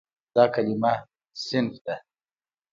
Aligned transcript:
دا 0.35 0.43
کلمه 0.53 0.93
"صنف" 1.45 1.75
ده. 1.85 1.95